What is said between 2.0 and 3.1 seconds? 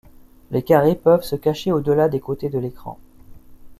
des côtés de l’écran.